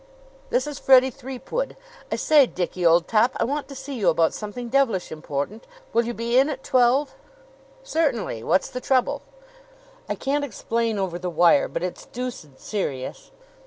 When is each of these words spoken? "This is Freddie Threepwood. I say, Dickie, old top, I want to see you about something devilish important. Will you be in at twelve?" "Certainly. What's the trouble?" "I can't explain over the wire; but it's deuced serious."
"This 0.49 0.65
is 0.65 0.79
Freddie 0.79 1.11
Threepwood. 1.11 1.77
I 2.11 2.15
say, 2.15 2.47
Dickie, 2.47 2.83
old 2.83 3.07
top, 3.07 3.37
I 3.37 3.43
want 3.43 3.67
to 3.67 3.75
see 3.75 3.93
you 3.93 4.09
about 4.09 4.33
something 4.33 4.67
devilish 4.67 5.11
important. 5.11 5.67
Will 5.93 6.05
you 6.05 6.13
be 6.15 6.39
in 6.39 6.49
at 6.49 6.63
twelve?" 6.63 7.13
"Certainly. 7.83 8.41
What's 8.41 8.69
the 8.71 8.81
trouble?" 8.81 9.21
"I 10.09 10.15
can't 10.15 10.43
explain 10.43 10.97
over 10.97 11.19
the 11.19 11.29
wire; 11.29 11.67
but 11.67 11.83
it's 11.83 12.07
deuced 12.07 12.59
serious." 12.59 13.29